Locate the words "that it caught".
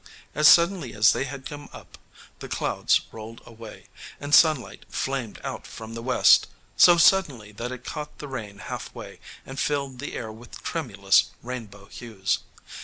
7.51-8.17